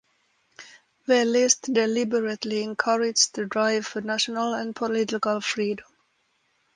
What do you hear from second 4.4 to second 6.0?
and political freedom.